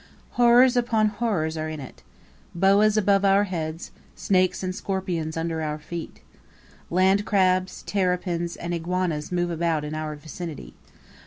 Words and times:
Horrors 0.31 0.75
upon 0.75 1.09
horrors 1.09 1.55
are 1.57 1.69
in 1.69 1.79
it. 1.79 2.01
Boas 2.55 2.97
above 2.97 3.23
our 3.23 3.43
heads, 3.43 3.91
snakes 4.15 4.63
and 4.63 4.73
scorpions 4.73 5.37
under 5.37 5.61
our 5.61 5.77
feet. 5.77 6.21
Land 6.89 7.23
crabs, 7.23 7.83
terrapins, 7.83 8.55
and 8.55 8.73
iguanas 8.73 9.31
move 9.31 9.51
about 9.51 9.85
in 9.85 9.93
our 9.93 10.15
vicinity. 10.15 10.73